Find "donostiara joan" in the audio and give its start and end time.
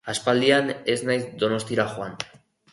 1.45-2.19